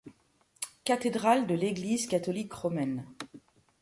Cathédrales 0.83 1.45
de 1.45 1.53
l'Église 1.53 2.07
catholique 2.07 2.51
romaine. 2.53 3.05